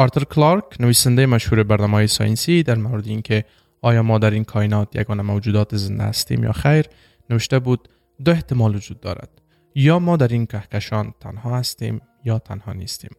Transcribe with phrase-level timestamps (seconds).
[0.00, 3.44] آرتر کلارک نویسنده مشهور برنامه science ی در مورد اینکه
[3.82, 6.86] آیا ما در این کائنات یگانه موجودات زنده هستیم یا خیر
[7.30, 7.88] نوشته بود
[8.24, 9.28] دو احتمال وجود دارد.
[9.74, 13.10] یا ما در این کهکشان تنها هستیم یا تنها نیستیم.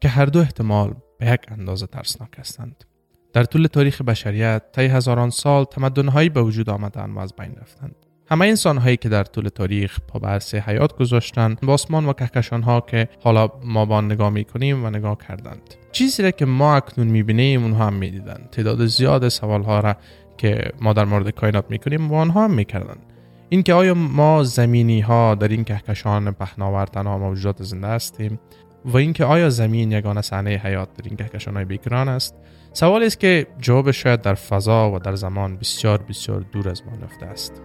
[0.00, 2.84] که هر دو احتمال به یک اندازه ترسناک هستند.
[3.32, 8.09] در طول تاریخ بشریت طی هزاران سال تمدنهایی به وجود آمدند و از بین رفتند.
[8.32, 12.62] همه انسان هایی که در طول تاریخ پا به حیات گذاشتن با آسمان و کهکشان
[12.62, 16.76] ها که حالا ما با نگاه می کنیم و نگاه کردند چیزی را که ما
[16.76, 18.48] اکنون می بینیم اونها هم می دیدن.
[18.52, 19.96] تعداد زیاد سوال ها را
[20.38, 22.96] که ما در مورد کائنات می کنیم و آنها هم می کردن.
[23.48, 28.40] اینکه آیا ما زمینی ها در این کهکشان پهناور تنها موجودات زنده هستیم
[28.84, 32.34] و اینکه آیا زمین یگانه صحنه حیات در این کهکشان های بیکران است
[32.72, 36.96] سوال است که جواب شاید در فضا و در زمان بسیار بسیار دور از ما
[36.96, 37.62] نفته است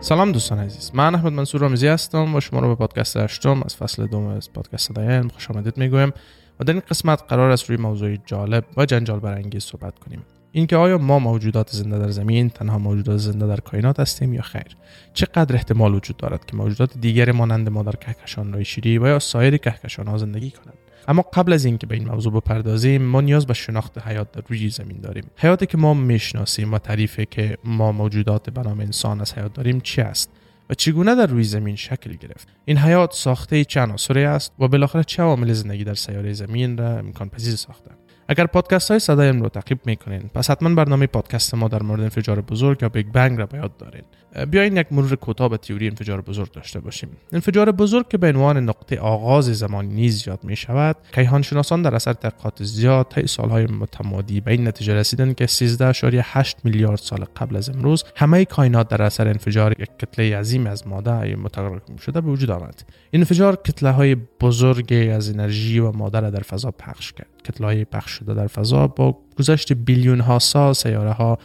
[0.00, 0.90] سلام دوستان عزیز.
[0.94, 4.52] من احمد منصور رامزی هستم و شما رو به پادکست هشتم از فصل دوم از
[4.52, 6.12] پادکست صدای خوش آمدید می‌گویم
[6.60, 10.22] و در این قسمت قرار است روی موضوع جالب و جنجال برانگیز صحبت کنیم.
[10.52, 14.76] اینکه آیا ما موجودات زنده در زمین تنها موجودات زنده در کائنات هستیم یا خیر؟
[15.14, 19.56] چقدر احتمال وجود دارد که موجودات دیگر مانند ما در کهکشان شیری و یا سایر
[19.56, 20.78] کهکشان ها زندگی کنند؟
[21.08, 24.68] اما قبل از اینکه به این موضوع بپردازیم ما نیاز به شناخت حیات در روی
[24.68, 25.24] زمین داریم.
[25.36, 29.80] حیاتی که ما می‌شناسیم و تعریفی که ما موجودات به نام انسان از حیات داریم
[29.80, 30.30] چی است؟
[30.70, 35.04] و چگونه در روی زمین شکل گرفت؟ این حیات ساخته چه عناصری است و بالاخره
[35.04, 37.90] چه عوامل زندگی در سیاره زمین را امکان پذیر ساخته
[38.28, 42.40] اگر پادکست های صدایم رو تعقیب می‌کنین پس حتما برنامه پادکست ما در مورد انفجار
[42.40, 44.02] بزرگ یا Big Bang را به یاد دارین.
[44.50, 47.08] بیاین یک مرور کوتاه به تئوری انفجار بزرگ داشته باشیم.
[47.32, 51.94] انفجار بزرگ که به عنوان نقطه آغاز زمان نیز یاد می شود کیهان شناسان در
[51.94, 57.56] اثر تحقیقات زیاد طی سالهای متمادی به این نتیجه رسیدند که 13.8 میلیارد سال قبل
[57.56, 62.30] از امروز همه کائنات در اثر انفجار یک کتله عظیم از ماده متراکم شده به
[62.30, 62.82] وجود آمد.
[63.12, 67.26] انفجار کتله های بزرگ از انرژی و ماده را در فضا پخش کرد.
[67.44, 71.38] کتله های پخش شده در فضا با گذشت بیلیون ها سال سیاره ها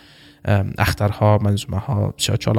[0.77, 2.13] اخترها منظومه ها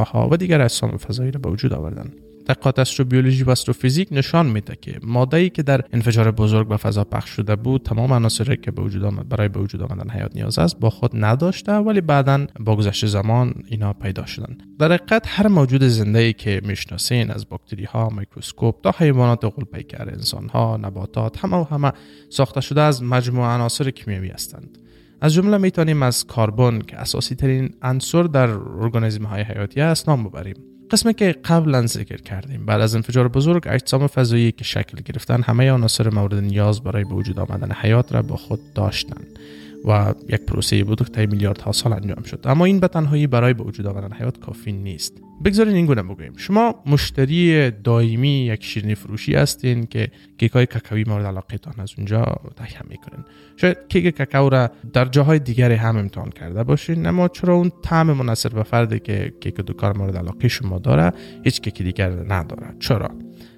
[0.06, 2.12] ها و دیگر اجسام فضایی را به وجود آوردن.
[2.47, 7.05] تحقیقات استروبیولوژی و استروفیزیک نشان میده که ماده ای که در انفجار بزرگ به فضا
[7.05, 10.59] پخش شده بود تمام عناصری که به وجود آمد برای به وجود آمدن حیات نیاز
[10.59, 15.49] است با خود نداشته ولی بعدا با گذشت زمان اینا پیدا شدن در حقیقت هر
[15.49, 21.44] موجود زنده ای که می‌شناسین از باکتری ها میکروسکوپ تا حیوانات غولپیکر انسان ها نباتات
[21.44, 21.93] همه و همه
[22.28, 24.78] ساخته شده از مجموعه عناصر کیمیایی هستند.
[25.21, 30.25] از جمله می‌تونیم از کربن که اساسی ترین عنصر در ارگانیسم های حیاتی است نام
[30.25, 30.73] ببریم.
[30.91, 32.67] قسمی که قبلا ذکر کردیم.
[32.67, 37.15] بعد از انفجار بزرگ اجسام فضایی که شکل گرفتن همه عناصر مورد نیاز برای به
[37.15, 39.39] وجود آمدن حیات را با خود داشتند.
[39.84, 42.41] و یک پروسه بود طی میلیاردها سال انجام شد.
[42.45, 45.12] اما این به تنهایی برای به وجود آمدن حیات کافی نیست.
[45.45, 46.33] بگذارین این گونه بگوییم.
[46.37, 50.09] شما مشتری دائمی یک شیرینی فروشی هستین که
[50.39, 52.25] کیک های کاکائوی مورد علاقه تان از اونجا
[52.56, 53.25] تهیه می‌کنین
[53.56, 58.12] شاید کیک کاکائو را در جاهای دیگری هم امتحان کرده باشین اما چرا اون طعم
[58.12, 61.12] مناسب به فردی که کیک دکار مورد علاقه شما داره
[61.45, 63.11] هیچ کیک دیگر نداره؟ چرا؟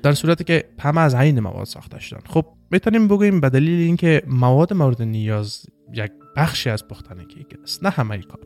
[0.03, 4.23] در صورتی که همه از عین مواد ساخته شدن خب می‌تونیم بگوییم به دلیل اینکه
[4.27, 8.41] مواد مورد نیاز یک بخشی از پختن کیک است نه همه کار.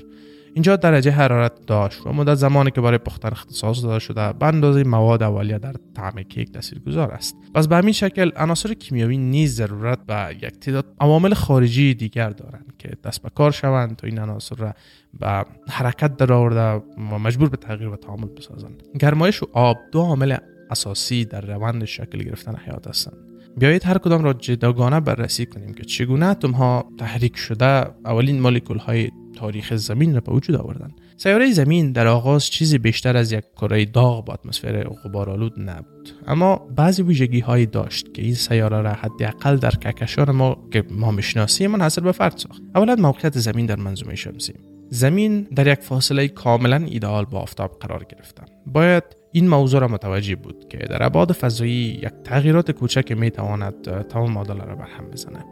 [0.55, 4.84] اینجا درجه حرارت داشت و مدت زمانی که برای پختن اختصاص داده شده به اندازه
[4.84, 7.37] مواد اولیه در طعم کیک تاثیرگذار است.
[7.55, 12.75] پس به همین شکل عناصر کیمیایی نیز ضرورت به یک تعداد عوامل خارجی دیگر دارند
[12.79, 14.75] که دست به کار شوند تا این عناصر را
[15.21, 18.83] به حرکت در آورده و مجبور به تغییر و تعامل بسازند.
[19.00, 20.37] گرمایش و آب دو عامل
[20.71, 23.30] اساسی در روند شکل گرفتن حیات هستند.
[23.56, 27.65] بیایید هر کدام را جداگانه بررسی کنیم که چگونه اتم ها تحریک شده
[28.05, 33.16] اولین مولکول های تاریخ زمین را به وجود آوردن سیاره زمین در آغاز چیزی بیشتر
[33.16, 36.11] از یک کره داغ با اتمسفر غبارآلود نبود.
[36.27, 41.11] اما بعضی ویژگی هایی داشت که این سیاره را حداقل در کهکشان ما که ما
[41.11, 42.62] می‌شناسیم منحصر به فرد ساخت.
[42.75, 44.53] اولا موقعیت زمین در منظومه شمسی.
[44.88, 50.37] زمین در یک فاصله کاملا ایدئال با آفتاب قرار گرفتن باید این موضوع را متوجه
[50.37, 55.44] بود که در ابعاد فضایی یک تغییرات کوچک می تواند تمام معادله را برهم بزنه.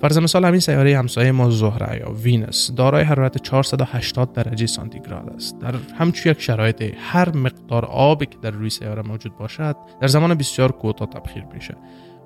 [0.00, 5.58] فرض مثال همین سیاره همسایه ما زهره یا Venus دارای حرارت 480 درجه سانتیگراد است.
[5.58, 10.34] در همچون یک شرایط هر مقدار آبی که در روی سیاره موجود باشد در زمان
[10.34, 11.76] بسیار کوتاه تبخیر میشه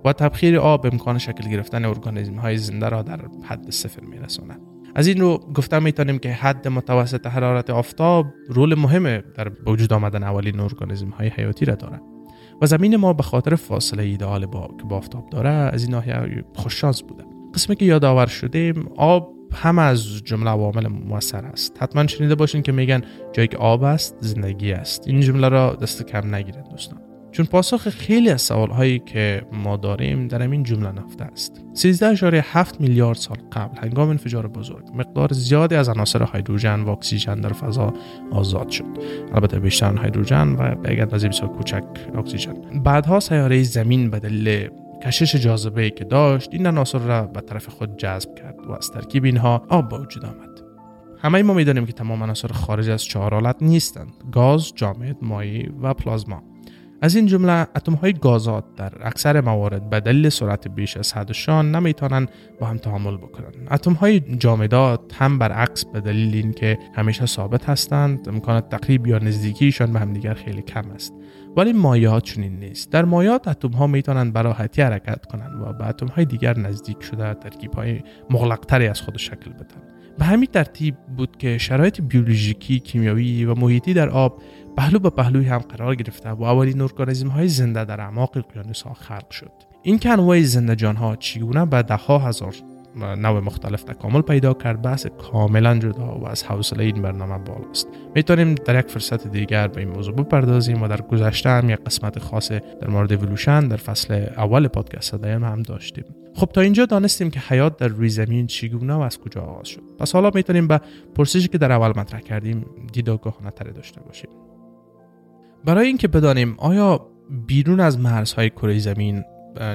[0.05, 4.78] و تبخیر آب امکان شکل گرفتن ارگانیسم های زنده را در حد صفر میرساند.
[4.99, 10.23] از این رو گفتم می‌تونیم که حد متوسط حرارت آفتاب role مهم در وجود آمدن
[10.23, 12.03] اولین ارگانیسم های حیاتی را دارد.
[12.63, 16.45] و زمین ما به خاطر فاصله ایدئال با که با آفتاب داره از این ناحیه
[16.55, 17.25] خوششانس بوده.
[17.55, 21.83] قسمی که یادآور شدیم آب هم از جمله عوامل موثر است.
[21.83, 23.03] حتما شنیده باشین که میگن
[23.33, 25.09] جایی که آب است زندگی است.
[25.09, 27.08] این جمله را دست کم نگیرید دوستان.
[27.39, 31.63] چون پاسخ خیلی از سوال هایی که ما داریم در این جمله نفته است.
[31.75, 37.53] 13.7 میلیارد سال قبل هنگام انفجار بزرگ مقدار زیادی از عناصر هیدروژن و اکسیژن در
[37.53, 37.95] فضا
[38.33, 38.85] آزاد شد.
[39.35, 42.55] البته بیشتر هیدروژن و به اگر بسیار کوچک اکسیژن.
[42.85, 44.69] بعدها سیاره زمین به دلیل
[45.03, 49.25] کشش جاذبه که داشت این عناصر را به طرف خود جذب کرد و از ترکیب
[49.25, 50.63] اینها آب به وجود آمد.
[51.19, 55.95] همه ما می‌دانیم که تمام عناصر خارج از چهار حالت نیستند گاز جامد مایع و
[55.95, 56.43] پلازما.
[57.03, 61.75] از این جمله اتم های گازات در اکثر موارد به دلیل سرعت بیش از حدشان
[61.75, 62.27] نمی‌تونن
[62.61, 63.69] با هم تعامل بکنند.
[63.71, 69.93] اتم های جامدات هم برعکس به دلیل اینکه همیشه ثابت هستند امکان تقریب یا نزدیکیشان
[69.93, 71.15] به همدیگر خیلی کم است.
[71.57, 72.93] ولی مایعات چنین نیست.
[72.93, 77.03] در مایعات اتم ها می‌تونن به راحتی حرکت کنند و به اتم های دیگر نزدیک
[77.03, 82.79] شده ترکیب های مغلقتری از خود شکل بدن به همین ترتیب بود که شرایط بیولوژیکی،
[82.79, 84.43] کیمیایی و محیطی در آب
[84.77, 88.93] پهلو به پهلوی هم قرار گرفته و اولین ارگانیسم های زنده در اعماق اقیانوس ها
[88.93, 89.53] خلق شد.
[89.83, 92.55] این که انواع زنده جان ها چگونه به ده ها هزار
[92.97, 97.89] نوع مختلف تکامل پیدا کرد بحث کاملا جدا و از حوصله این برنامه بالاست.
[98.15, 102.19] می‌تونیم در یک فرصت دیگر به این موضوع بپردازیم و در گذشته هم یک قسمت
[102.19, 106.05] خاص در مورد اولوشن در فصل اول پادکست دایم هم داشتیم.
[106.39, 109.83] خب تا اینجا دانستیم که حیات در روی زمین چگونه و از کجا آغاز شد.
[109.99, 110.81] پس حالا می‌تونیم به
[111.15, 114.31] پرسشی که در اول مطرح کردیم دیدگاهانه تر داشته باشیم.
[115.65, 117.07] برای اینکه بدانیم آیا
[117.47, 119.25] بیرون از مرزهای کره زمین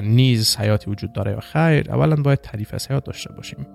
[0.02, 3.66] نیز حیاتی وجود داره یا خیر اولا باید تعریف از حیات داشته باشیم.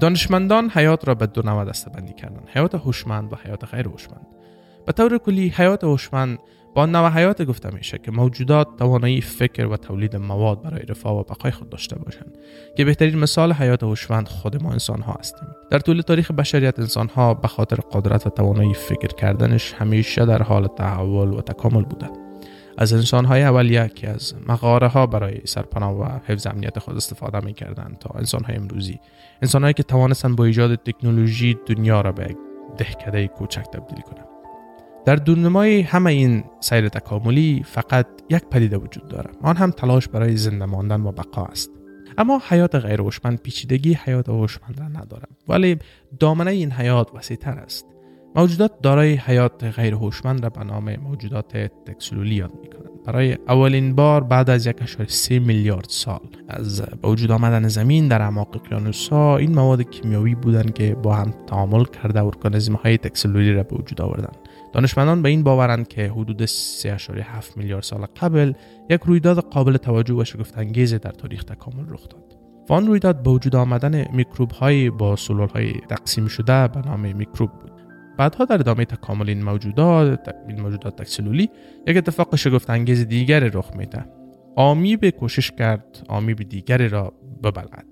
[0.00, 4.26] دانشمندان حیات را به دو نوع دسته بندی کردن حیات هوشمند و حیات غیر هوشمند.
[4.86, 6.38] به طور کلی حیات هوشمند
[6.74, 11.50] با نوع گفته میشه که موجودات توانایی فکر و تولید مواد برای رفاه و بقای
[11.50, 12.38] خود داشته باشند
[12.76, 17.08] که بهترین مثال حیات هوشمند خود ما انسان ها هستیم در طول تاریخ بشریت انسان
[17.08, 22.28] ها به خاطر قدرت و توانایی فکر کردنش همیشه در حال تحول و تکامل بودند.
[22.78, 27.40] از انسان های اولیه که از مغاره ها برای سرپناه و حفظ امنیت خود استفاده
[27.40, 27.54] می
[28.00, 29.00] تا انسان های امروزی.
[29.42, 32.36] انسان هایی که توانستند با ایجاد تکنولوژی دنیا را به
[32.76, 34.27] دهکده کوچک تبدیل کنند.
[35.08, 40.36] در دونمای همه این سیر تکاملی فقط یک پدیده وجود دارد آن هم تلاش برای
[40.36, 41.70] زنده ماندن و بقا است.
[42.18, 45.76] اما حیات غیر هوشمند پیچیدگی حیات هوشمند را ندارد ولی
[46.20, 47.86] دامنه این حیات وسیعتر است.
[48.36, 53.02] موجودات دارای حیات غیر هوشمند را به نام موجودات تکسلولی یاد می کنند.
[53.06, 58.56] برای اولین بار بعد از 1.3 میلیارد سال از به وجود آمدن زمین در اعماق
[58.56, 63.62] اقیانوس ها این مواد کیمیایی بودند که با هم تعامل کرده ارگانیسم های تکسلولی را
[63.62, 64.47] به وجود آوردند.
[64.72, 68.52] دانشمندان به این باورند که حدود 3.7 میلیارد سال قبل
[68.90, 72.38] یک رویداد قابل توجه و شگفتانگیز در تاریخ تکامل رخ داد.
[72.68, 77.00] و آن رویداد به وجود آمدن میکروب های با سلول های تقسیم شده به نام
[77.00, 77.72] میکروب بود.
[78.18, 81.50] بعدها در ادامه تکامل این موجودات این موجودات تکسلولی
[81.86, 84.04] یک اتفاق شگفت انگیز دیگری رخ میده.
[84.56, 87.12] آمیب کوشش کرد آمیب دیگری را
[87.44, 87.86] ببلد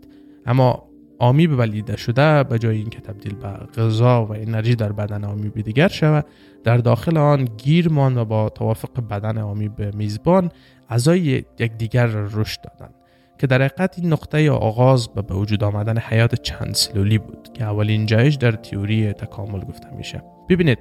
[0.47, 0.86] اما
[1.19, 5.89] آمیب بلیده شده به جای اینکه تبدیل به غذا و انرژی در بدن آمیب دیگر
[5.89, 6.27] شود
[6.65, 10.51] در داخل آن گیر ماند و با توافق بدن آمیب میزبان
[10.89, 12.95] اعضای یکدیگر را رشد دادند
[13.39, 18.07] که در حقیقت این نقطه آغاز به وجود آمدن حیات چند سلولی بود که اولین
[18.07, 20.23] جایش در تیوری تکامل گفته میشه.
[20.49, 20.79] ببینید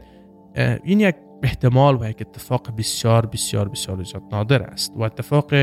[0.84, 5.54] این یک احتمال و یک اتفاق بسیار بسیار بسیار زیاد نادر است و اتفاق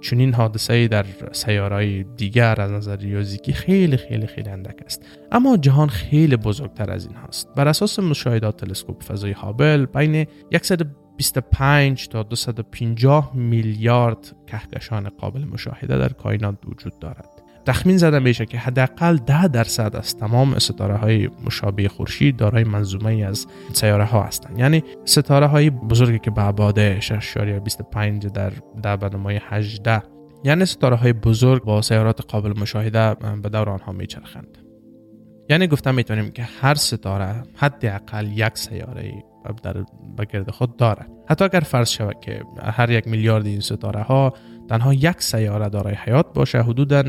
[0.00, 5.06] چنین حادثه در سیارهای دیگر از نظر ریاضیکی خیلی خیلی خیلی اندک است.
[5.32, 10.26] اما جهان خیلی بزرگتر از این هست بر اساس مشاهدات تلسکوپ فضای هابل بین
[10.62, 17.39] 125 تا 250 میلیارد کهکشان قابل مشاهده در کائنات وجود دارد.
[17.66, 23.10] تخمین زده میشه که حداقل 10 درصد از تمام ستاره های مشابه خورشید دارای منظومه
[23.10, 28.52] ای از سیاره ها هستند یعنی ستاره های بزرگی که به ابعاد 6.25 در
[28.82, 30.02] در برنامه 18
[30.44, 34.58] یعنی ستاره های بزرگ با سیارات قابل مشاهده به دور آنها میچرخند.
[35.50, 39.24] یعنی گفتم می‌تونیم که هر ستاره حداقل یک سیاره
[39.62, 39.84] در
[40.18, 41.06] بگرد خود داره.
[41.28, 44.34] حتی اگر فرض شود که هر یک میلیارد این ستاره ها
[44.70, 46.62] تنها یک سیاره دارای حیات باشه.
[46.62, 47.02] حدودا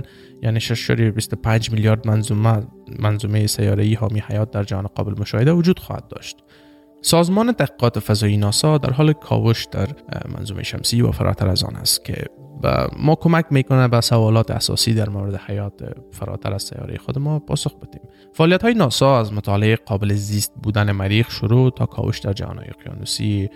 [0.44, 2.64] یعنی 6.25 میلیارد منظومه
[3.00, 6.38] منظومه سیاره ای حامی حیات در جهان قابل مشاهده وجود خواهد داشت.
[7.02, 9.88] سازمان تحقیقات فضایی ناسا در حال کاوش در
[10.38, 12.26] منظومه شمسی و فراتر از آن است که
[13.00, 17.76] ما کمک می‌کنه به سوالات اساسی در مورد حیات فراتر از سیاره خود ما پاسخ
[17.76, 18.02] بدیم.
[18.34, 23.50] فعالیت های ناسا از مطالعه قابل زیست بودن مریخ شروع تا کاوش در جهان اقیانوسی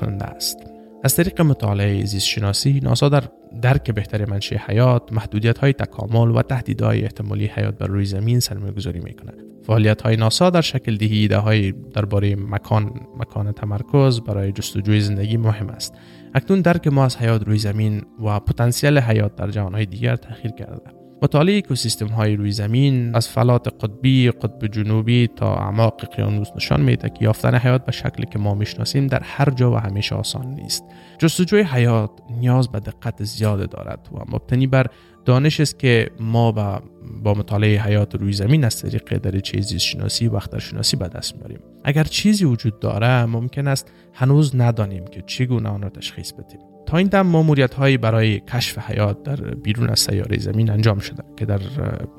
[0.00, 0.77] کننده است.
[1.04, 3.24] از طریق مطالعه زیست شناسی ناسا در
[3.62, 8.72] درک بهتر منشأ حیات، محدودیت های تکامل و تهدیدهای احتمالی حیات بر روی زمین سرمایه
[8.72, 9.32] گذاری می‌کنه.
[9.66, 15.36] فعالیت های ناسا در شکل دهی ایده های درباره مکان مکان تمرکز برای جستجوی زندگی
[15.36, 15.94] مهم است.
[16.34, 20.97] اکنون درک ما از حیات روی زمین و پتانسیل حیات در جهانهای دیگر تغییر کرده.
[21.22, 27.10] مطالعه اکوسیستم های روی زمین از فلات قطبی قطب جنوبی تا اعماق اقیانوس نشان میده
[27.10, 30.84] که یافتن حیات به شکلی که ما می‌شناسیم در هر جا و همیشه آسان نیست.
[31.18, 34.86] جستجوی حیات نیاز به دقت زیاد دارد و مبتنی بر
[35.24, 36.82] دانش است که ما با,
[37.22, 41.58] با مطالعه حیات روی زمین از طریق دریچه زیست شناسی و شناسی به دست میاریم
[41.84, 46.96] اگر چیزی وجود داره ممکن است هنوز ندانیم که چگونه آن را تشخیص بدیم تا
[46.96, 51.44] این دم ماموریت هایی برای کشف حیات در بیرون از سیاره زمین انجام شده که
[51.44, 51.60] در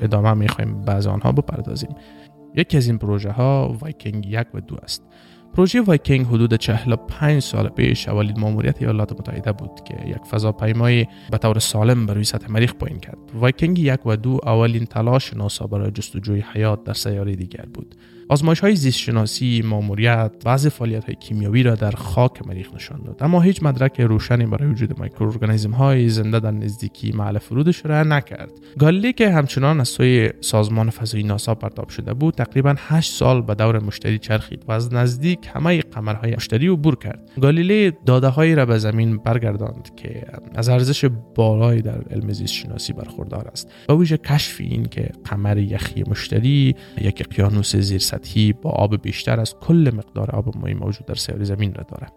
[0.02, 1.90] ادامه می خواهیم بعض آنها بپردازیم
[2.56, 5.04] یکی از این پروژه ها وایکینگ یک و دو است
[5.54, 11.38] پروژه وایکینگ حدود 45 سال پیش اولین ماموریت ایالات متحده بود که یک فضاپیمای به
[11.38, 13.18] طور سالم بر روی سطح مریخ پایین کرد.
[13.34, 17.96] وایکینگ یک و دو اولین تلاش ناسا برای جستجوی حیات در سیاره دیگر بود.
[18.32, 23.24] آزمایش های زیست شناسی، ماموریت، بعض فعالیت های کیمیاوی را در خاک مریخ نشان داد
[23.24, 28.52] اما هیچ مدرک روشنی برای وجود میکروارگانیسم های زنده در نزدیکی محل فرودش را نکرد.
[28.80, 33.56] گالیله که همچنان از سوی سازمان فضایی ناسا پرتاب شده بود، تقریبا 8 سال به
[33.56, 37.32] دور مشتری چرخید و از نزدیک همه قمرهای مشتری عبور کرد.
[37.42, 41.06] گالیله داده هایی را به زمین برگرداند که از ارزش
[41.36, 43.72] بالایی در علم زیست شناسی برخوردار است.
[43.88, 49.40] با ویژه کشف این که قمر یخی مشتری یک اقیانوس زیر سطحی با آب بیشتر
[49.40, 52.08] از کل مقدار آب مایی موجود در سیاره زمین را داره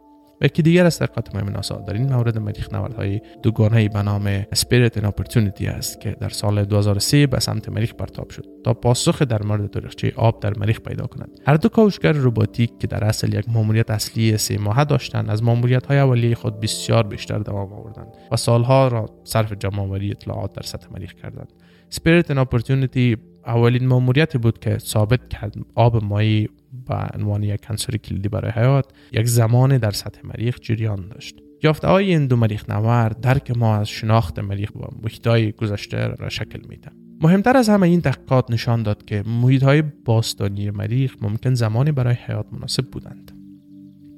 [0.40, 4.42] و یکی دیگر از تحقیقات مهم ناسا در این مورد مریخ نوردهای دوگانه به نام
[4.42, 9.22] Spirit and Opportunity است که در سال 2003 به سمت مریخ پرتاب شد تا پاسخ
[9.22, 11.40] در مورد تاریخچه آب در مریخ پیدا کند.
[11.46, 15.86] هر دو کاوشگر روباتیک که در اصل یک ماموریت اصلی سه ماهه داشتند از ماموریت
[15.86, 20.88] های اولیه خود بسیار بیشتر دوام آوردند و سالها را صرف جمعآوری اطلاعات در سطح
[20.92, 21.52] مریخ کردند.
[21.94, 26.48] Spirit and Opportunity اولین ماموریتی بود که ثابت کرد آب مایی
[26.88, 31.34] به عنوان یک کنسر کلیدی برای حیات یک زمان در سطح مریخ جریان داشت.
[31.62, 36.06] یافته های این دو مریخ نورد درک ما از شناخت مریخ و محیط های گذشته
[36.06, 41.16] را شکل میده مهمتر از همه این تحقیقات نشان داد که محیط های باستانی مریخ
[41.20, 43.41] ممکن زمانی برای حیات مناسب بودند.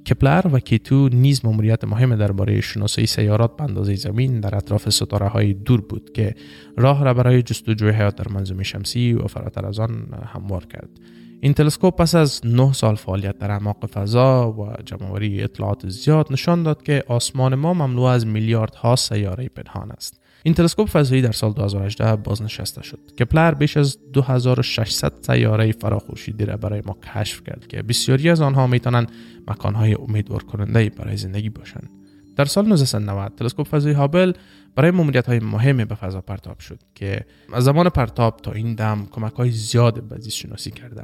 [0.06, 5.28] کپلر و کیتو نیز مأموریت مهم درباره شناسایی سیارات به اندازه زمین در اطراف ستاره
[5.28, 6.34] های دور بود که
[6.76, 10.88] راه را برای جستجوی حیات در منظومه شمسی و فراتر از آن هموار کرد.
[11.40, 16.62] این تلسکوپ پس از 9 سال فعالیت در اعماق فضا و جمعآوری اطلاعات زیاد نشان
[16.62, 20.24] داد که آسمان ما مملو از میلیاردها سیاره پنهان است.
[20.46, 26.56] این تلسکوپ فضایی در سال 2018 بازنشسته شد کپلر بیش از 2600 سیاره فراخورشیدی را
[26.56, 29.12] برای ما کشف کرد که بسیاری از آنها می‌تونند
[29.48, 31.90] مکانهای امیدوار کننده برای زندگی باشند.
[32.36, 34.32] در سال 1990 تلسکوپ فضایی هابل
[34.76, 39.06] برای ماموریت های مهمی به فضا پرتاب شد که از زمان پرتاب تا این دم
[39.10, 41.02] کمک های زیاد به زیست شناسی کرده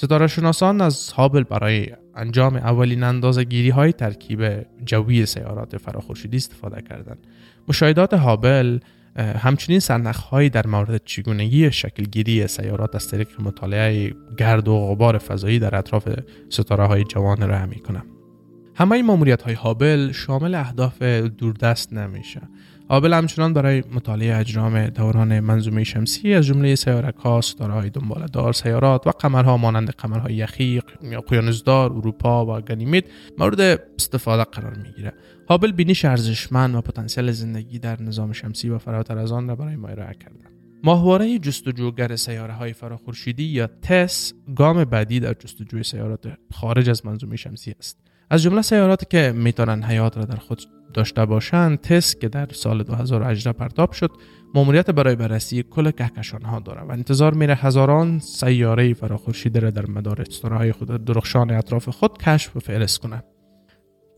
[0.00, 6.82] ستاره شناسان از هابل برای انجام اولین اندازه گیری های ترکیب جوی سیارات فراخورشیدی استفاده
[6.82, 7.26] کردند.
[7.68, 8.78] مشاهدات هابل
[9.16, 9.80] همچنین
[10.30, 16.08] هایی در مورد چگونگی شکلگیری سیارات از طریق مطالعه گرد و غبار فضایی در اطراف
[16.48, 18.06] ستاره های جوان را می کنند.
[18.74, 22.40] همه این های هابل شامل اهداف دوردست نمیشه
[22.90, 28.26] هابل همچنان برای مطالعه اجرام دوران منظومه شمسی از جمله سیارک ها ستاره های دنبال
[28.26, 33.04] دار سیارات و قمرها مانند قمرهای یخی اقیانوسدار اروپا و گنیمید
[33.38, 33.60] مورد
[33.98, 35.12] استفاده قرار می‌گیره.
[35.48, 39.76] هابل بینیش ارزشمند و پتانسیل زندگی در نظام شمسی و فراتر از آن را برای
[39.76, 40.50] ما ارائه کردن
[40.84, 47.36] ماهواره جستجوگر سیاره های فراخورشیدی یا تس گام بعدی در جستجوی سیارات خارج از منظومه
[47.36, 48.07] شمسی است.
[48.30, 50.62] از جمله سیاراتی که می‌تونن حیات را در خود
[50.94, 54.10] داشته باشند تست که در سال 2018 پرتاب شد
[54.54, 59.86] ماموریت برای بررسی کل کهکشان ها داره و انتظار میره هزاران سیاره فراخورشیدی را در
[59.86, 63.22] مدار های خود درخشان اطراف خود کشف و فهرست کنه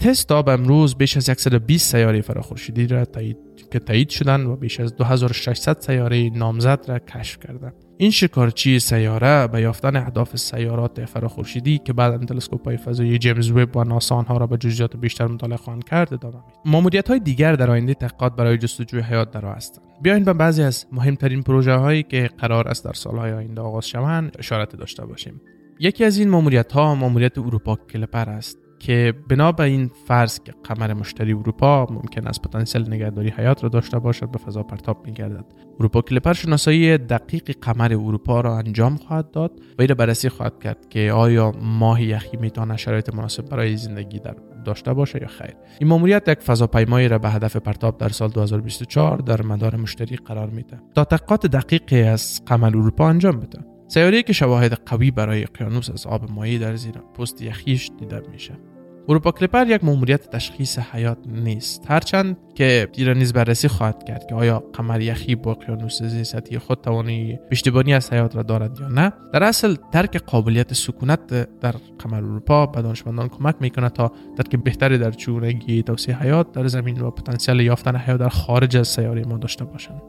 [0.01, 3.37] تست تا امروز بیش از 120 سیاره فراخورشیدی را تایید
[3.71, 7.75] که تایید شدن و بیش از 2600 سیاره نامزد را کشف کردند.
[7.97, 13.77] این شکارچی سیاره به یافتن اهداف سیارات فراخورشیدی که بعد تلسکوپ های فضایی جیمز وب
[13.77, 16.55] و ناسا آنها را به جزئیات بیشتر مطالعه خواهند کرد ادامه می‌دهد.
[16.65, 19.85] ماموریت های دیگر در آینده تحقیقات برای جستجوی حیات در هستند.
[20.03, 24.37] بیاین به بعضی از مهمترین پروژه هایی که قرار است در سالهای آینده آغاز شوند
[24.39, 25.41] اشارت داشته باشیم.
[25.81, 28.70] یکی از این ماموریت ها ماموریت اروپا کلپر است.
[28.81, 33.69] که بنا به این فرض که قمر مشتری اروپا ممکن است پتانسیل نگهداری حیات را
[33.69, 35.45] داشته باشد به فضا پرتاب میگردد.
[35.81, 40.89] اروپا کلیپر شناسایی دقیق قمر اروپا را انجام خواهد داد و این بررسی خواهد کرد
[40.89, 44.35] که آیا ماه یخی می‌تواند شرایط مناسب برای زندگی در
[44.65, 45.55] داشته باشه یا خیر.
[45.81, 50.51] این ماموریت یک فضاپیمایی را به هدف پرتاب در سال 2024 در مدار مشتری قرار
[50.51, 50.81] میده.
[50.95, 53.59] تا تحقیقات دقیقی از قمر اروپا انجام بده.
[53.89, 58.70] سیاره که شواهد قوی برای اقیانوس از آب مایی در زیر پست یخیش دیده میشه.
[59.09, 61.91] اروپا کلیپر یک مأموریت تشخیص حیات نیست.
[61.91, 66.81] هرچند که ایران نیز بررسی خواهد کرد که آیا قمر یخی با اقیانوس زیستی خود
[66.81, 69.13] توانی پشتیبانی از حیات را دارد یا نه.
[69.33, 71.27] در اصل درک قابلیت سکونت
[71.61, 76.67] در قمر اروپا به دانشمندان کمک می‌کنه تا درک بهتری در چگونگی توسعه حیات در
[76.67, 80.03] زمین و پتانسیل یافتن حیات در خارج از سیاره ما داشته باشند.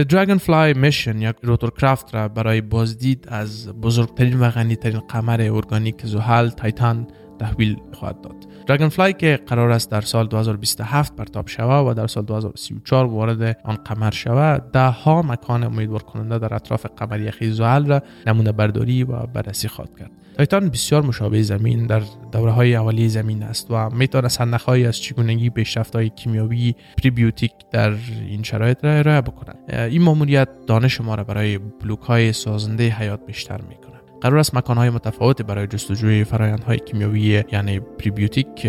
[0.00, 6.48] The Dragonfly Mission یا روتورکرافت را برای بازدید از بزرگترین و غنیترین قمر ارگانیک زحل
[6.48, 7.06] تایتان
[7.38, 8.34] تحویل خواهد داد.
[8.66, 13.76] دراگون که قرار است در سال 2027 پرتاب شود و در سال 2034 وارد آن
[13.76, 19.04] قمر شود ده ها مکان امیدوار کننده در اطراف قمر یخی زحل را نمونه برداری
[19.04, 20.10] و بررسی خواهد کرد.
[20.36, 22.02] تایتان بسیار مشابه زمین در
[22.32, 27.92] دوره های اولیه زمین است و می‌تواند صندخهایی از چگونگی پیشرفت های کیمیاوی prebiotic در
[28.28, 33.26] این شرایط را ارائه بکنند این ماموریت دانش ما را برای بلوک های سازنده حیات
[33.26, 33.95] بیشتر می‌کند.
[34.20, 38.66] قرار است مکانهای متفاوتی برای جستجوی فرایندهای کیمیاوی یعنی prebiotic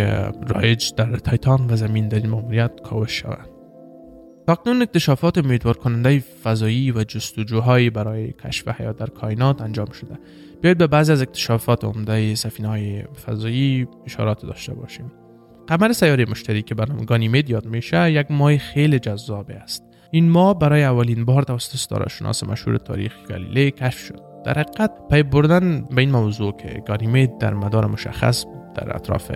[0.47, 3.57] رایج در تایتان و زمین در این ماموریت کاوش شود
[4.47, 10.19] تاکنون اکتشافات امیدوار کننده فضایی و جستجوهایی برای کشف حیات در کائنات انجام شده.
[10.61, 15.11] بیایید به بعضی از اکتشافات عمده سفینه های فضایی اشارات داشته باشیم.
[15.67, 19.83] قمر سیاره مشتری که به نام گانیمید یاد میشه یک ماه خیلی جذابه است.
[20.11, 24.26] این ماه برای اولین بار توسط ستارهشناس مشهور تاریخ گالیله کشف شد.
[24.47, 29.31] در حقیقت پی بردن به این موضوع که گانیمید در مدار مشخص در اطراف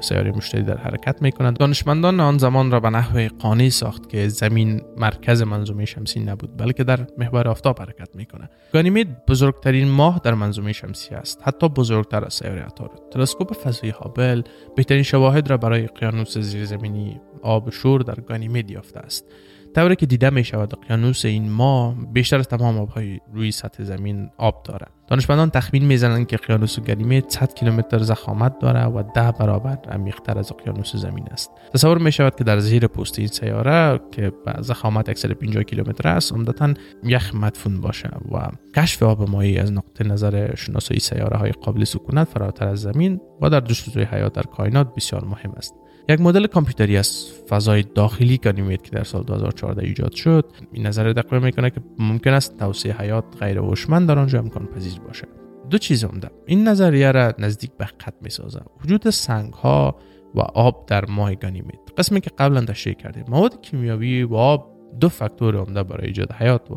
[0.00, 4.28] سیاره مشتری در حرکت می کنند دانشمندان آن زمان را به نحو قانعی ساخت که
[4.28, 10.20] زمین مرکز منظومه شمسی نبود بلکه در محور آفتاب حرکت می کند گانیمید بزرگترین ماه
[10.24, 14.42] در منظومه شمسی است حتی بزرگتر از سیاره عطارد تلسکوپ فضایی هابل
[14.76, 19.24] بهترین شواهد را برای اقیانوس زیرزمینی آب شور در گانیمید یافته است.
[19.74, 24.30] طوری که دیده می شود اقیانوس این ما بیشتر از تمام آبهای روی سطح زمین
[24.36, 29.78] آب دارد دانشمندان تخمین می‌زنند که اقیانوس گلیمه 100 کیلومتر ضخامت دارد و ده برابر
[29.90, 31.50] عمیقتر از اقیانوس زمین است.
[31.74, 36.32] تصور می شود که در زیر پوست این سیاره که به ضخامت 150 کیلومتر است
[36.32, 41.84] عمدتا یخ مدفون باشه و کشف آب مایی از نقطه نظر شناسایی سیاره های قابل
[41.84, 45.74] سکونت فراتر از زمین و در جستجوی حیات در کائنات بسیار مهم است.
[46.10, 51.12] یک مدل کامپیوتری از فضای داخلی گانیمید که در سال 2014 ایجاد شد این نظر
[51.12, 55.28] تقویم می‌کنه که ممکن است توسعه حیات غیر هوشمند در آنجا امکان پذیر باشه.
[55.70, 56.30] دو چیز عمده.
[56.46, 59.96] این نظریه را نزدیک به خط می‌سازه وجود سنگ ها
[60.34, 63.24] و آب در ماه گانیمید قسمی که قبلا تشریح کردیم.
[63.28, 64.70] مواد کیمیاوی و آب
[65.00, 66.74] دو فاکتور عمده برای ایجاد حیات و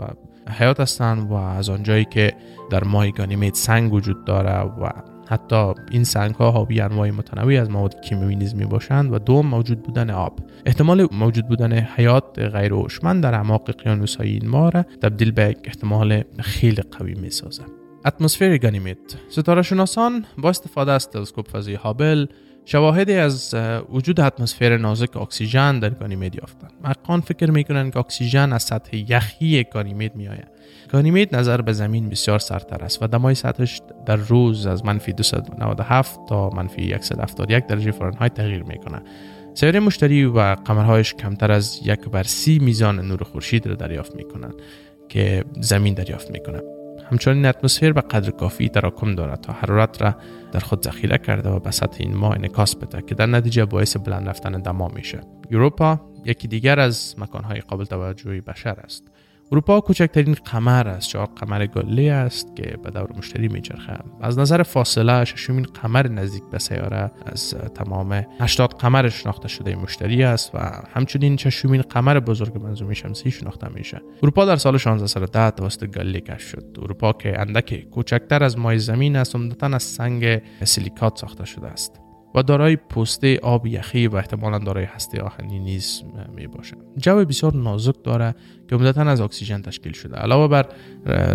[0.51, 2.33] حیات هستند و از آنجایی که
[2.69, 4.89] در ماه گانیمید سنگ وجود داره و
[5.27, 9.45] حتی این سنگ ها حاوی انواع متنوعی از مواد کیمیایی نیز می باشند و دوم
[9.45, 10.39] موجود بودن آب.
[10.65, 15.55] احتمال موجود بودن حیات غیر هوشمند در اعماق اقیانوس های این ماه را تبدیل به
[15.63, 17.83] احتمال خیلی قوی می سازد.
[18.05, 22.25] اتمسفر گانیمید ستاره شناسان با استفاده از تلسکوپ فضایی هابل
[22.65, 23.55] شواهدی از
[23.89, 26.71] وجود اتمسفر نازک اکسیژن در گانیمید یافتند.
[26.83, 30.47] محققان فکر می‌کنند که اکسیژن از سطح یخی گانیمید میآید.
[30.91, 36.19] گانیمید نظر به زمین بسیار سرتر است و دمای سطحش در روز از منفی 297
[36.29, 39.01] تا منفی 171 درجه فرانهایت تغییر می‌کنه
[39.53, 44.55] سیاره مشتری و قمرهایش کمتر از یک بر سی میزان نور خورشید را دریافت می‌کنند
[45.09, 46.61] که زمین دریافت می‌کنه
[47.13, 50.15] همچنین اتمسفر به قدر کافی تراکم دارد تا حرارت را
[50.51, 53.97] در خود ذخیره کرده و به سطح این ماه انعکاس بده که در نتیجه باعث
[53.97, 55.21] بلند رفتن دما میشه.
[55.51, 59.03] اروپا یکی دیگر از مکانهای قابل توجهی بشر است.
[59.51, 61.09] اروپا کوچکترین قمر است.
[61.09, 66.43] چهار قمر گله است که به دور مشتری میچرخه از نظر فاصله ششمین قمر نزدیک
[66.51, 70.59] به سیاره از تمام 80 قمر شناخته شده مشتری است و
[70.93, 74.01] همچنین ششمین قمر بزرگ منظومه شمسی شناخته میشه.
[74.23, 76.77] اروپا در سال 1610 توسط گالیله کشف شد.
[76.81, 82.02] اروپا که اندک کوچکتر از مای زمین است عمدتا از سنگ سیلیکات ساخته شده است.
[82.35, 86.03] و دارای پوسته آب یخی و احتمالا دارای هسته آهنی نیز
[86.35, 88.35] می باشد جو بسیار نازک داره
[88.69, 90.15] که عمدتا از اکسیژن تشکیل شده.
[90.15, 90.65] علاوه بر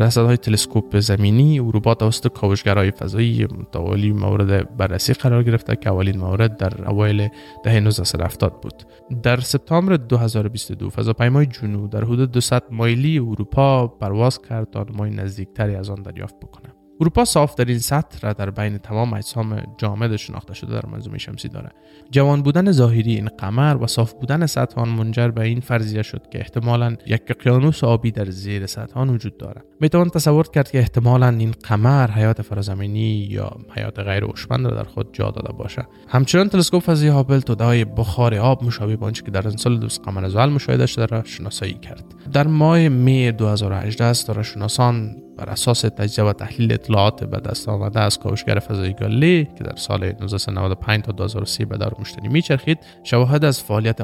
[0.01, 6.57] رصدهای تلسکوپ زمینی اروپا توسط کاوشگرهای فضایی متوالی مورد بررسی قرار گرفته که اولین مورد
[6.57, 7.29] در اوایل
[7.65, 8.83] دهه 1970 بود.
[9.23, 15.75] در سپتامبر 2022 فضاپیمای جنو در حدود 200 مایلی اروپا پرواز کرد تا نمای نزدیکتری
[15.75, 16.68] از آن دریافت بکنه.
[17.01, 21.71] اروپا صافترین سطح را در بین تمام اجسام جامد شناخته شده در منظومه شمسی داره.
[22.11, 26.23] جوان بودن ظاهری این قمر و صاف بودن سطح آن منجر به این فرضیه شد
[26.33, 30.79] که احتمالا یک اقیانوس آبی در زیر سطح آن وجود داره می‌توان تصور کرد که
[30.79, 35.87] احتمالا این قمر حیات فرازمینی یا حیات غیر هوشمند را در خود جا داده باشه
[36.09, 40.29] همچنان تلسکوپ فضایی هابل توده‌های بخار آب مشابه به آنچه که در انسال دوست قمر
[40.29, 42.05] زحل مشاهده شده را شناسایی کرد.
[42.33, 48.19] در ماه می 2018 شناسان بر اساس تجزیه و تحلیل اطلاعات به دست آمده از
[48.19, 53.63] کاوشگر فضایی گالی که در سال 1995 تا 2030 به دار مشتری میچرخید شواهد از
[53.63, 54.01] فعالیت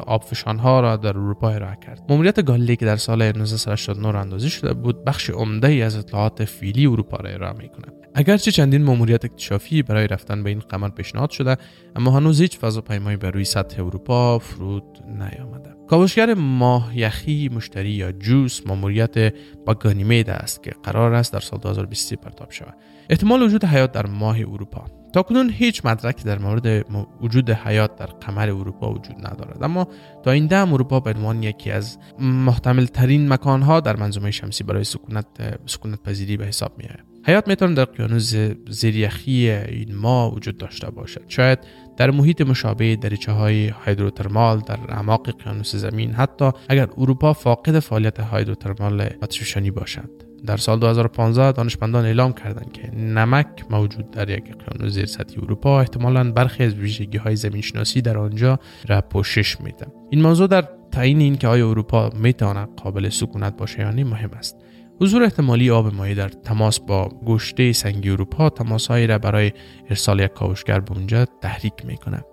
[0.46, 2.02] ها را در اروپا ارائه کرد.
[2.08, 6.86] ماموریت گالی که در سال 1989 اندازی شده بود بخش عمده ای از اطلاعات فیلی
[6.86, 11.56] اروپا را ارائه می‌کنه اگرچه چندین ماموریت اکتشافی برای رفتن به این قمر پیشنهاد شده
[11.96, 15.74] اما هنوز هیچ فضاپیمایی بر روی سطح اروپا فرود نیامده.
[15.88, 19.34] کاوشگر ماه یخی مشتری یا جوس ماموریت
[19.66, 22.74] با گانیمید است که قرار است در سال 2020 پرتاب شود.
[23.10, 24.84] احتمال وجود حیات در ماه اروپا.
[25.12, 26.86] تا کنون هیچ مدرکی در مورد
[27.20, 29.62] وجود حیات در قمر اروپا وجود ندارد.
[29.62, 29.88] اما
[30.24, 34.64] تا این دم اروپا به عنوان یکی از محتمل ترین مکان ها در منظومه شمسی
[34.64, 35.26] برای سکونت
[35.66, 38.34] سکونت پذیری به حساب می آید حیات می‌تونه در اقیانوس
[38.68, 41.24] زیریخی این ما وجود داشته باشد.
[41.28, 41.58] شاید
[41.96, 48.20] در محیط مشابه دریچه های هیدروترمال در اعماق اقیانوس زمین حتی اگر اروپا فاقد فعالیت
[48.20, 50.10] هیدروترمال آتشفشانی باشد.
[50.46, 55.80] در سال 2015 دانشمندان اعلام کردند که نمک موجود در یک اقیانوس زیر سطح اروپا
[55.80, 60.68] احتمالا برخی از ویژگی های زمین شناسی در آنجا را پوشش میده این موضوع در
[60.92, 64.56] تعیین این که آیا اروپا می‌تواند قابل سکونت باشه یا نه مهم است.
[65.00, 69.52] حضور احتمالی آب مایع در تماس با گشته سنگی اروپا تماسهایی را برای
[69.90, 72.24] ارسال یک کاوشگر به اونجا تحریک می‌کنه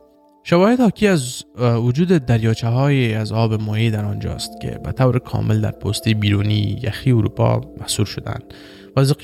[0.44, 5.62] شواهد حاکی از وجود دریاچه های از آب مایع در آنجاست که به طور کامل
[5.62, 8.54] در پسته بیرونی یخی اروپا محصور شدند
[8.96, 9.18] و از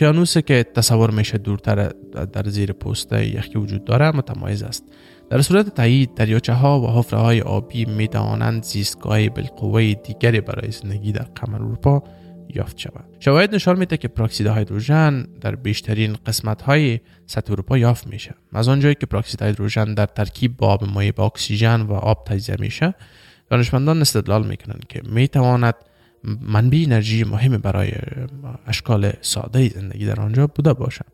[0.47, 1.91] که تصور میشه دورتر
[2.33, 4.83] در زیر پوسته یخی وجود داره متمایز است.
[5.29, 10.71] در صورت تایید دریاچه ها و حفره های آبی می توانند زیستگاه بالقوه دیگری برای
[10.71, 12.03] زندگی در قمر اروپا
[12.55, 13.05] یافت شود.
[13.19, 18.35] شواهد نشان میده که پراکسید هیدروژن در بیشترین قسمت های سطح اروپا یافت میشه.
[18.53, 22.55] از آنجایی که پراکسید هیدروژن در ترکیب با آب مایع با اکسیژن و آب تجزیه
[22.59, 22.93] میشه
[23.49, 25.75] دانشمندان استدلال می‌کنند که می‌تواند
[26.41, 27.91] منبع انرژی مهم برای
[28.67, 31.05] اشکال ساده زندگی در آنجا بوده باشد.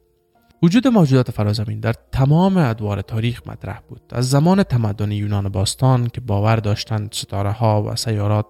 [0.64, 4.02] وجود موجودات فرازمین در تمام ادوار تاریخ مطرح بود.
[4.12, 8.46] از زمان تمدن یونان باستان که باور داشتند ستاره ها و سیارات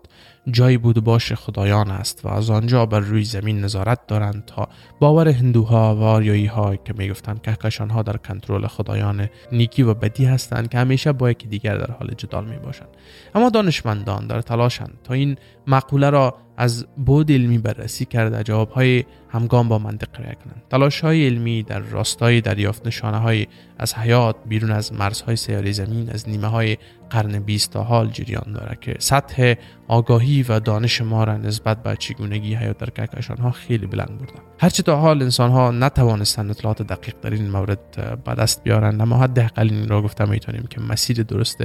[0.52, 4.68] جایی بود باش خدایان است و از آنجا بر روی زمین نظارت دارند تا
[5.00, 10.26] باور هندوها و آریایی ها که می‌گفتند کهکشان ها در کنترل خدایان نیکی و بدی
[10.26, 12.90] هستند که همیشه با یکی دیگر در حال جدال می باشند
[13.36, 19.70] اما دانشمندان در تلاشند تا این مقوله را از بود علمی بررسی کرده جوابهای همگام
[19.70, 20.64] با منطق کرایه کنند.
[20.70, 26.10] تلاش های علمی در راستای دریافت نشانه های از حیات بیرون از مرزهای سیاره زمین
[26.10, 26.78] از نیمه های
[27.14, 29.54] قرن 20 تا حال جریان داره که سطح
[29.88, 34.44] آگاهی و دانش ما را نسبت به چگونگی حیات در کهکشان ها خیلی بلند بردن
[34.60, 37.80] هرچه تا حال انسان ها نتوانستند اطلاعات دقیق در این مورد
[38.24, 41.58] به دست بیارند اما حداقل این را گفته می‌تونیم که مسیر درست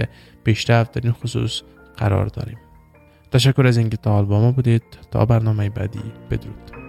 [0.44, 1.62] پیشرفت در این خصوص
[1.96, 2.58] قرار داریم.
[3.32, 4.82] تشکر از اینکه تا حال با ما بودید.
[5.10, 6.02] تا برنامه بعدی.
[6.30, 6.87] بدرود.